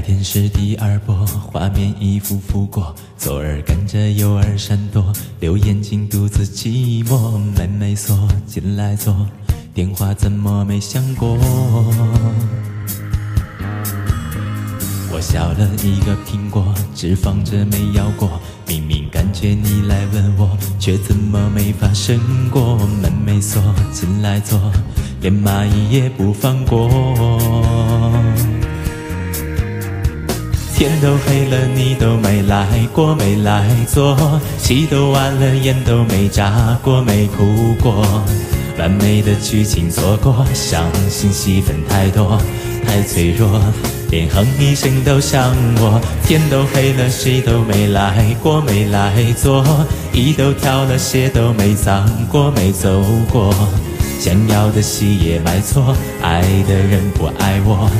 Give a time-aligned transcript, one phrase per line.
[0.00, 1.14] 白天是第二波，
[1.52, 7.36] 画面一幅幅过，左耳跟着右耳闪躲，留眼睛独自寂寞。
[7.54, 9.14] 门没锁，进来坐，
[9.74, 11.36] 电话怎么没响过？
[15.12, 18.40] 我削了一个苹果，只放着没咬过。
[18.66, 22.78] 明明感觉你来吻我，却怎么没发生过？
[23.02, 23.62] 门没锁，
[23.92, 24.58] 进来坐，
[25.20, 26.88] 连蚂蚁也不放过。
[30.80, 34.16] 天都黑了，你都没来过，没来坐。
[34.56, 38.02] 戏都完了，眼都没眨过，没哭过。
[38.78, 42.40] 完美的剧情错过，相信戏份太多，
[42.86, 43.60] 太脆弱，
[44.10, 46.00] 连哼一声都像我。
[46.24, 49.62] 天都黑了，谁都没来过，没来坐。
[50.14, 53.54] 衣都挑了，鞋都没脏过，没走过。
[54.18, 57.90] 想要的戏也买错，爱的人不爱我，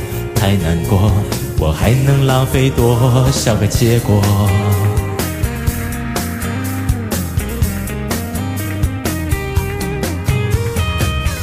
[0.40, 1.12] 太难过。
[1.58, 2.96] 我还能浪费多
[3.30, 4.22] 少个结果？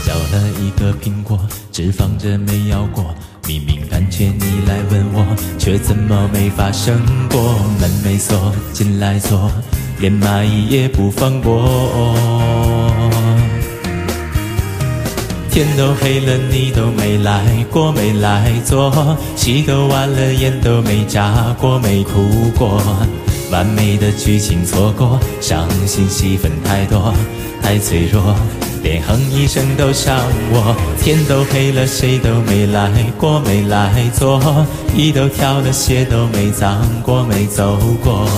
[0.04, 1.40] 削了一个苹果，
[1.72, 3.14] 只放着没咬过。
[3.48, 5.24] 明明感觉你来吻我，
[5.60, 7.54] 却怎么没发生过？
[7.80, 9.52] 门没锁，进来坐，
[10.00, 12.77] 连蚂蚁也不放过。
[15.58, 19.18] 天都黑了，你都没来过，没来坐。
[19.36, 22.80] 戏都完了，眼都没眨过，没哭过。
[23.50, 27.12] 完美的剧情错过，伤心戏份太多，
[27.60, 28.36] 太脆弱，
[28.84, 30.16] 连哼一声都伤
[30.52, 30.76] 我。
[31.02, 34.40] 天都黑了，谁都没来过，没来坐。
[34.96, 38.30] 衣都挑了，鞋都没脏过，没走过。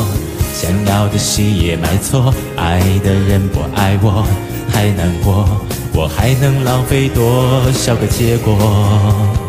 [0.62, 4.26] 想要的戏也买错，爱的人不爱我，
[4.70, 5.48] 还难过。
[5.94, 9.49] 我还能浪费多少个结果？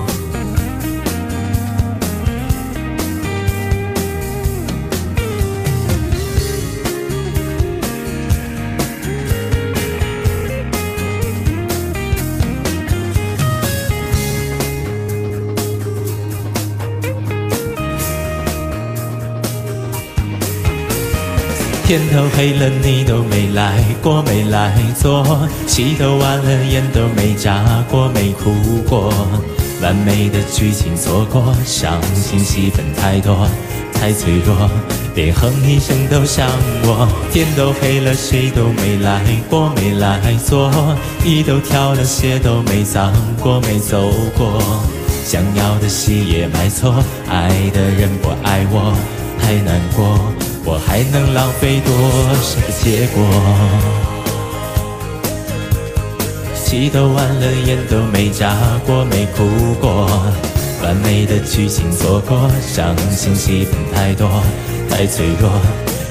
[21.90, 25.26] 天都黑了，你都没来过，没来坐。
[25.66, 28.54] 戏都完了，眼都没眨过，没哭
[28.88, 29.12] 过。
[29.82, 33.44] 完美的剧情错过，伤心戏份太多，
[33.92, 34.70] 太脆弱，
[35.16, 36.48] 连哼一声都像
[36.84, 37.08] 我。
[37.32, 40.70] 天都黑了，谁都没来过，没来坐。
[41.24, 43.12] 衣都挑了，鞋都没脏
[43.42, 44.08] 过，没走
[44.38, 44.62] 过。
[45.24, 48.96] 想要的戏也买错，爱的人不爱我，
[49.42, 50.16] 太难过。
[50.72, 51.92] 我还能浪费多
[52.40, 53.18] 少个结果？
[56.54, 58.54] 戏都完了，眼都没眨
[58.86, 60.06] 过，没哭过。
[60.80, 64.30] 完美的剧情错过，伤心戏份太多，
[64.88, 65.50] 太脆弱，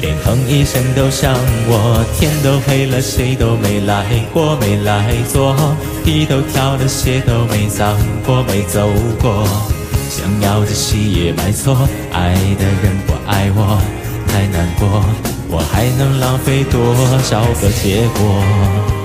[0.01, 1.33] 连哼一声都伤
[1.69, 2.03] 我。
[2.19, 4.03] 天都黑了，谁都没来
[4.33, 5.55] 过，没来坐。
[6.03, 8.89] 衣都挑了，鞋都没脏过，没走
[9.21, 9.47] 过。
[10.09, 13.79] 想要的戏也买错，爱的人不爱我。
[14.29, 15.03] 太难过，
[15.49, 18.98] 我还能浪费多少个结果？